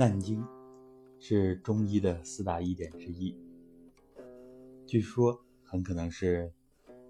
[0.00, 0.42] 难经
[1.18, 3.36] 是中医的四大医典之一，
[4.86, 6.50] 据说很可能是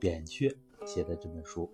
[0.00, 1.70] 扁鹊写的这本书。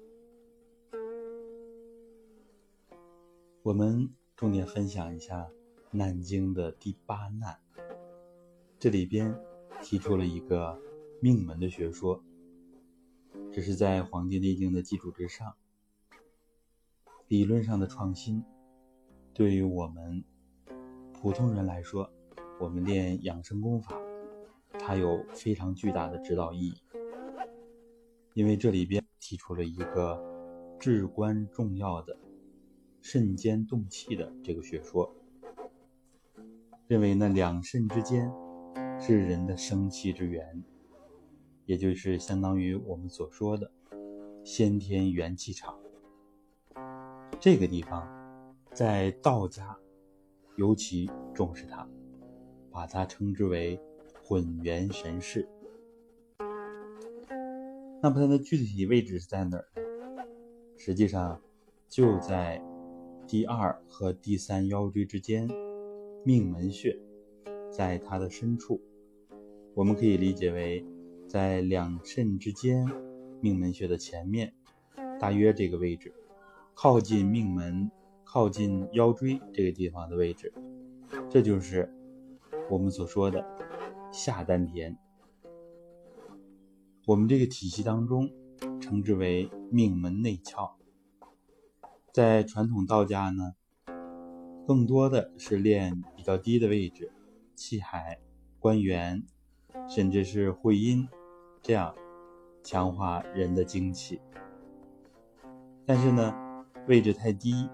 [3.62, 5.48] 我们重点分享一下
[5.92, 7.60] 难经的第八难，
[8.80, 9.40] 这里边
[9.84, 10.76] 提出了一个
[11.20, 12.24] 命门的学说，
[13.52, 15.54] 这是在《黄帝内经》的基础之上，
[17.28, 18.42] 理论上的创新，
[19.32, 20.24] 对于我们。
[21.24, 22.12] 普通人来说，
[22.60, 23.98] 我们练养生功法，
[24.78, 26.82] 它有非常巨大的指导意义。
[28.34, 30.22] 因为这里边提出了一个
[30.78, 32.14] 至关重要的
[33.00, 35.10] 肾间动气的这个学说，
[36.88, 38.30] 认为呢两肾之间
[39.00, 40.62] 是人的生气之源，
[41.64, 43.72] 也就是相当于我们所说的
[44.44, 45.74] 先天元气场。
[47.40, 48.06] 这个地方
[48.74, 49.74] 在道家。
[50.56, 51.88] 尤其重视它，
[52.70, 53.80] 把它称之为
[54.22, 55.48] 混元神室。
[58.00, 59.66] 那么它的具体位置是在哪儿
[60.16, 60.22] 呢？
[60.76, 61.40] 实际上
[61.88, 62.62] 就在
[63.26, 65.48] 第二和第三腰椎之间，
[66.24, 66.98] 命门穴，
[67.70, 68.80] 在它的深处。
[69.74, 70.84] 我们可以理解为
[71.26, 72.86] 在两肾之间，
[73.40, 74.54] 命门穴的前面，
[75.18, 76.12] 大约这个位置，
[76.74, 77.90] 靠近命门。
[78.24, 80.52] 靠近腰椎这个地方的位置，
[81.30, 81.88] 这就是
[82.68, 83.44] 我们所说的
[84.10, 84.96] 下丹田。
[87.06, 88.30] 我们这个体系当中
[88.80, 90.72] 称之为命门内窍。
[92.12, 93.54] 在传统道家呢，
[94.66, 97.12] 更多的是练比较低的位置，
[97.54, 98.18] 气海、
[98.58, 99.22] 关元，
[99.88, 101.06] 甚至是会阴，
[101.60, 101.94] 这样
[102.62, 104.20] 强化人的精气。
[105.84, 106.34] 但是呢，
[106.88, 107.68] 位置太低。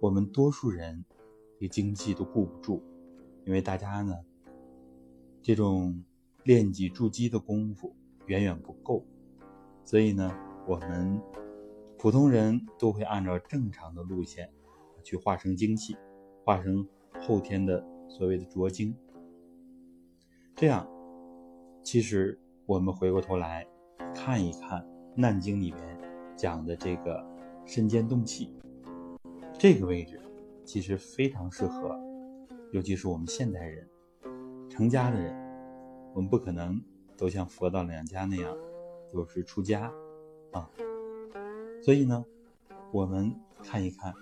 [0.00, 1.04] 我们多数人，
[1.58, 2.82] 这经济都顾不住，
[3.44, 4.14] 因为大家呢，
[5.42, 6.02] 这种
[6.44, 7.94] 练己筑基的功夫
[8.24, 9.04] 远远不够，
[9.84, 10.34] 所以呢，
[10.66, 11.20] 我们
[11.98, 14.50] 普通人都会按照正常的路线
[15.04, 15.94] 去化生精气，
[16.46, 16.88] 化生
[17.20, 18.96] 后天的所谓的浊精。
[20.56, 20.88] 这样，
[21.82, 23.66] 其实我们回过头来
[24.14, 24.80] 看一看
[25.14, 26.00] 《难经》里面
[26.34, 27.22] 讲的这个
[27.66, 28.56] 身间动气。
[29.60, 30.18] 这个位置
[30.64, 31.94] 其实非常适合，
[32.72, 33.86] 尤其是我们现代人、
[34.70, 35.36] 成家的人，
[36.14, 36.80] 我们不可能
[37.14, 38.56] 都像佛道两家那样，
[39.12, 39.92] 就是出家
[40.52, 40.70] 啊。
[41.82, 42.24] 所以呢，
[42.90, 44.14] 我们看一看，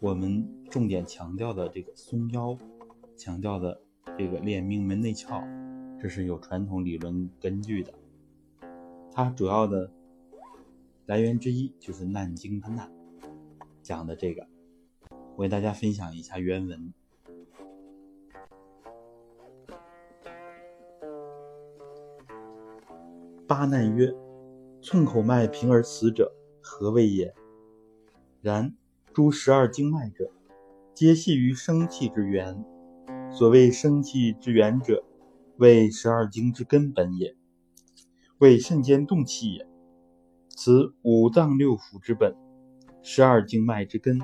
[0.00, 2.56] 我们重点强调的这个松腰，
[3.14, 3.78] 强调的
[4.16, 5.44] 这个练命门内窍，
[6.00, 7.92] 这是有传统理论根据的。
[9.10, 9.92] 它主要的
[11.04, 12.90] 来源之一就是《难经》的难
[13.82, 14.50] 讲的这个。
[15.36, 16.92] 我给大家分享一下原文。
[23.46, 24.14] 八难曰：
[24.80, 26.32] 寸口脉平而死者，
[26.62, 27.34] 何谓也？
[28.40, 28.74] 然
[29.12, 30.30] 诸十二经脉者，
[30.94, 32.64] 皆系于生气之源。
[33.30, 35.04] 所谓生气之源者，
[35.56, 37.34] 为十二经之根本也，
[38.38, 39.66] 为肾间动气也。
[40.48, 42.34] 此五脏六腑之本，
[43.02, 44.18] 十二经脉之根。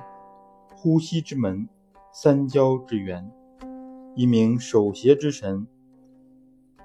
[0.80, 1.68] 呼吸之门，
[2.12, 3.28] 三焦之源，
[4.14, 5.66] 一名守邪之神。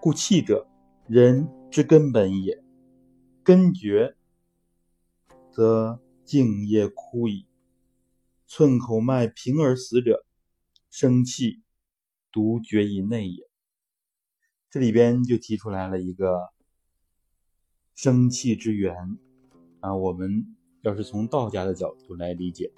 [0.02, 0.68] 故气者，
[1.08, 2.64] 人之根本也。
[3.44, 4.16] 根绝，
[5.52, 7.46] 则静夜枯矣。
[8.48, 10.26] 寸口脉平而死者，
[10.90, 11.62] 生气
[12.32, 13.48] 独绝以内也。
[14.72, 16.50] 这里边就提出来了一个
[17.94, 19.20] 生气之源
[19.82, 19.96] 啊。
[19.96, 20.48] 我们
[20.82, 22.74] 要是从道家的角度来理解。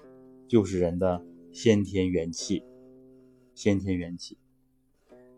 [0.48, 2.62] 就是人的先天元气，
[3.54, 4.38] 先天元气，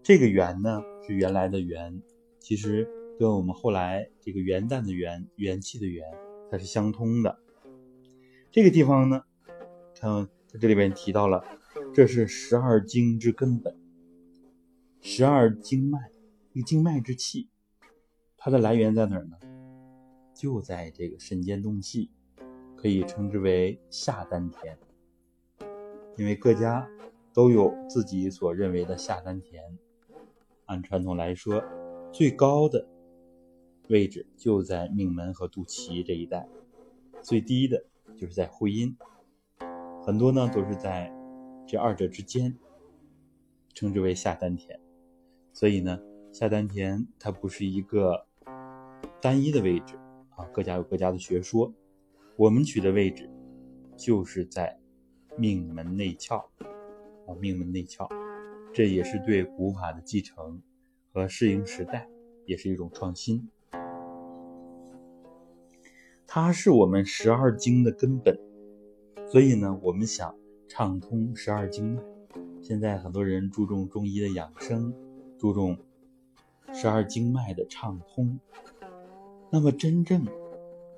[0.03, 2.03] 这个元呢是原来的元，
[2.39, 2.89] 其实
[3.19, 6.05] 跟我们后来这个元旦的元元气的元，
[6.51, 7.39] 它是相通的。
[8.51, 9.23] 这个地方呢，
[9.95, 11.45] 看在这里边提到了，
[11.95, 13.77] 这是十二经之根本，
[15.01, 15.99] 十二经脉，
[16.53, 17.49] 一经脉之气，
[18.37, 19.37] 它的来源在哪儿呢？
[20.35, 22.11] 就在这个肾间动气，
[22.77, 24.79] 可以称之为下丹田。
[26.19, 26.85] 因为各家
[27.33, 29.63] 都有自己所认为的下丹田，
[30.67, 31.63] 按传统来说，
[32.13, 32.89] 最高的
[33.89, 36.49] 位置就在命门和肚脐这一带，
[37.23, 37.85] 最低的
[38.17, 38.97] 就是在会阴，
[40.05, 41.15] 很多呢都是在
[41.69, 42.59] 这二者之间，
[43.73, 44.81] 称之为下丹田。
[45.53, 46.01] 所以呢，
[46.33, 48.27] 下丹田它不是一个
[49.23, 49.95] 单一的位置
[50.31, 51.73] 啊，各家有各家的学说，
[52.35, 53.31] 我们取的位置
[53.97, 54.81] 就是在。
[55.39, 56.39] 命门内窍，
[57.27, 58.09] 啊，命门内窍，
[58.75, 60.61] 这也是对古法的继承
[61.13, 62.09] 和适应时代，
[62.45, 63.49] 也是一种创新。
[66.27, 68.39] 它是我们十二经的根本，
[69.31, 70.35] 所以呢，我们想
[70.67, 72.03] 畅通十二经脉。
[72.61, 74.93] 现在很多人注重中医的养生，
[75.39, 75.79] 注重
[76.75, 78.39] 十二经脉的畅通。
[79.51, 80.27] 那么，真正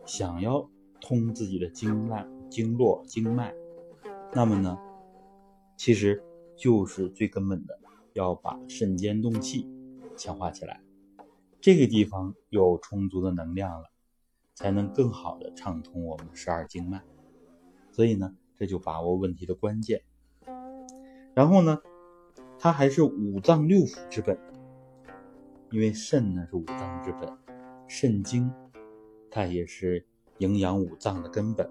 [0.04, 0.68] 想要
[1.00, 3.54] 通自己的经脉、经络、经脉，
[4.32, 4.78] 那么呢，
[5.76, 6.22] 其实
[6.56, 7.78] 就是最根本的，
[8.12, 9.68] 要把肾间动气
[10.16, 10.80] 强化起来。
[11.60, 13.90] 这个地方有充足的能量了，
[14.54, 17.02] 才能更好的畅通我们的十二经脉。
[17.90, 20.02] 所以呢，这就把握问题的关键。
[21.34, 21.80] 然后呢，
[22.58, 24.38] 它还是五脏六腑之本，
[25.70, 27.36] 因为肾呢是五脏之本。
[27.88, 28.48] 肾经，
[29.28, 30.06] 它也是
[30.38, 31.68] 营养五脏的根本。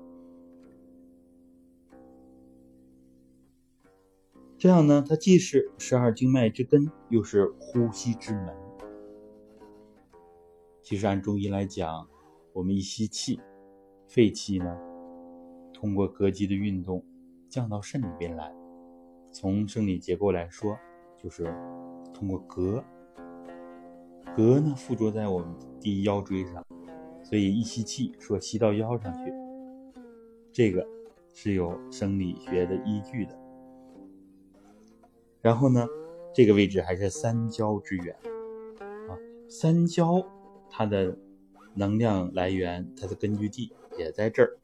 [4.59, 8.53] 这样呢，它既是十二经脉之根，又是呼吸之门。
[10.81, 12.05] 其实按中医来讲，
[12.51, 13.39] 我们一吸气，
[14.05, 14.77] 肺气呢，
[15.71, 17.01] 通过膈肌的运动
[17.47, 18.53] 降到肾里边来。
[19.31, 20.77] 从生理结构来说，
[21.15, 21.45] 就是
[22.13, 22.83] 通过膈。
[24.35, 26.61] 膈呢附着在我们第一腰椎上，
[27.23, 29.31] 所以一吸气说吸到腰上去，
[30.51, 30.85] 这个
[31.33, 33.38] 是有生理学的依据的。
[35.41, 35.87] 然后呢，
[36.33, 38.15] 这个位置还是三焦之源
[39.07, 40.21] 啊，三焦
[40.69, 41.17] 它的
[41.73, 44.57] 能量来源，它的根据地也在这儿。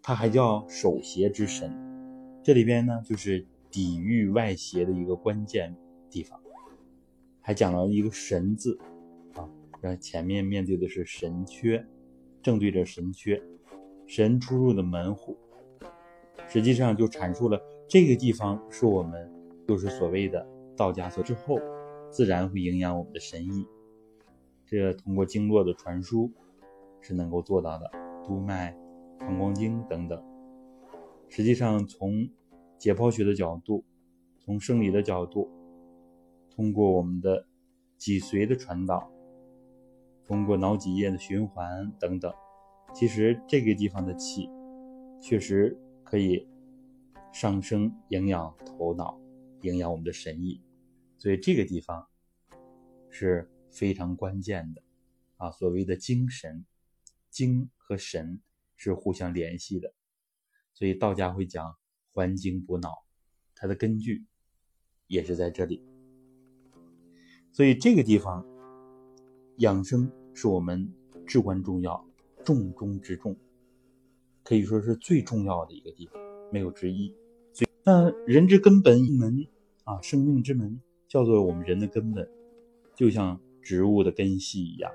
[0.00, 1.70] 它还叫守邪之神，
[2.42, 5.76] 这里边呢就是抵御外邪的一个关键
[6.08, 6.40] 地方。
[7.40, 8.78] 还讲了一个神字，
[9.34, 9.48] 啊，
[9.80, 11.84] 然后前面面对的是神阙，
[12.42, 13.42] 正对着神阙，
[14.06, 15.36] 神出入的门户，
[16.46, 19.32] 实际上就阐述了这个地方是我们
[19.66, 20.46] 就是所谓的
[20.76, 21.58] 道家所之后，
[22.10, 23.66] 自然会营养我们的神意，
[24.66, 26.30] 这通过经络的传输
[27.00, 27.90] 是能够做到的，
[28.24, 28.76] 督脉、
[29.18, 30.22] 膀胱经等等，
[31.28, 32.28] 实际上从
[32.76, 33.82] 解剖学的角度，
[34.44, 35.48] 从生理的角度。
[36.50, 37.46] 通过我们的
[37.96, 39.08] 脊髓的传导，
[40.26, 42.32] 通过脑脊液的循环等等，
[42.92, 44.50] 其实这个地方的气，
[45.20, 46.48] 确实可以
[47.32, 49.20] 上升营养头脑，
[49.62, 50.60] 营养我们的神意，
[51.18, 52.08] 所以这个地方
[53.10, 54.82] 是非常关键的
[55.36, 55.50] 啊。
[55.50, 56.64] 所谓的精神，
[57.30, 58.40] 精和神
[58.76, 59.94] 是互相联系的，
[60.74, 61.76] 所以道家会讲
[62.12, 63.04] 还精补脑，
[63.54, 64.24] 它的根据
[65.06, 65.84] 也是在这里。
[67.52, 68.44] 所以这个地方
[69.58, 70.92] 养生是我们
[71.26, 72.04] 至关重要、
[72.44, 73.36] 重中之重，
[74.44, 77.14] 可以说是最重要的一个地方，没有之一。
[77.52, 79.46] 所以那人之根本门
[79.84, 82.28] 啊，生命之门，叫做我们人的根本，
[82.94, 84.92] 就像植物的根系一样。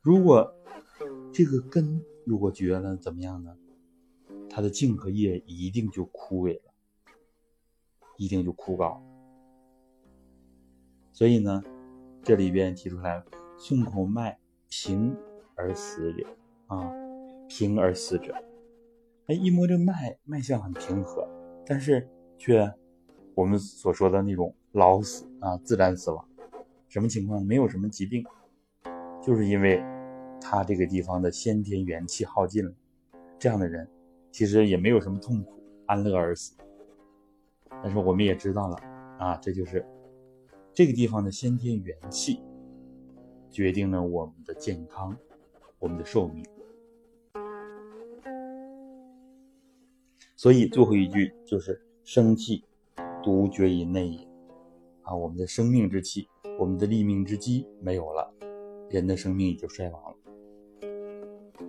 [0.00, 0.54] 如果
[1.32, 3.56] 这个根如果绝了，怎么样呢？
[4.48, 6.72] 它的茎和叶一定就枯萎了，
[8.16, 9.00] 一定就枯槁。
[11.12, 11.62] 所以呢，
[12.22, 13.22] 这里边提出来，
[13.58, 15.14] 胸口脉平
[15.54, 16.26] 而死者
[16.68, 16.90] 啊，
[17.48, 18.34] 平而死者，
[19.26, 21.28] 哎，一摸这脉，脉象很平和，
[21.66, 22.72] 但是却
[23.34, 26.28] 我们所说的那种老死啊，自然死亡，
[26.88, 27.44] 什么情况？
[27.44, 28.24] 没有什么疾病，
[29.20, 29.82] 就是因为
[30.40, 32.72] 他这个地方的先天元气耗尽了，
[33.36, 33.88] 这样的人
[34.30, 36.54] 其实也没有什么痛苦，安乐而死。
[37.82, 38.76] 但是我们也知道了
[39.18, 39.84] 啊，这就是。
[40.72, 42.42] 这个地方的先天元气，
[43.50, 45.16] 决定了我们的健康，
[45.78, 46.44] 我们的寿命。
[50.36, 52.62] 所以最后一句就是“生气，
[53.24, 54.28] 独绝于内也”。
[55.00, 56.28] 啊，我们的生命之气，
[56.58, 58.30] 我们的立命之基没有了，
[58.90, 60.16] 人的生命也就衰亡了。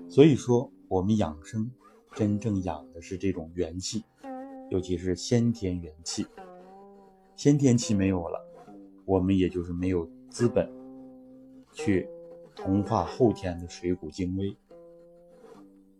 [0.09, 1.71] 所以说，我们养生
[2.12, 4.03] 真正养的是这种元气，
[4.69, 6.25] 尤其是先天元气。
[7.38, 8.45] 先天气没有了。
[9.05, 10.69] 我们也就是没有资本
[11.71, 12.09] 去
[12.53, 14.57] 同化后天的水谷精微，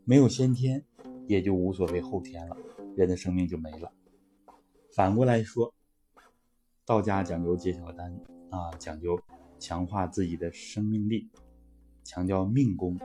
[0.04, 0.84] 没有先天，
[1.28, 2.58] 也就无所谓后天了，
[2.96, 3.92] 人的生命就没了。
[4.96, 5.74] 反过来说，
[6.86, 8.12] 道家讲究接小丹
[8.50, 9.20] 啊，讲究
[9.60, 11.30] 强化自己的生命力，
[12.04, 12.98] 强调命功，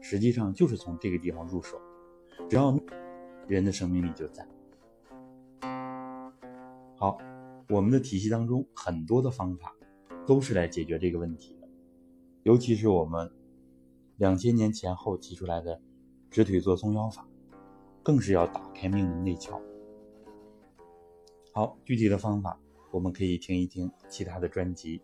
[0.00, 1.80] 实际上就是从这个地方入手，
[2.48, 2.76] 只要
[3.46, 4.46] 人的生命力就在。
[6.96, 7.18] 好。
[7.70, 9.74] 我们的体系当中很多的方法
[10.26, 11.68] 都是来解决这个问题的，
[12.44, 13.30] 尤其是我们
[14.16, 15.78] 两千年前后提出来的
[16.30, 17.27] 直腿坐松腰法，
[18.08, 19.60] 更是要打开命运内桥。
[21.52, 22.58] 好，具体的方法
[22.90, 25.02] 我们可以听一听其他的专辑。